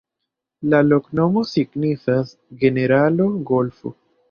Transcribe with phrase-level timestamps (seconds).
[0.71, 2.33] La loknomo signifas:
[2.65, 3.97] generalo-golfo.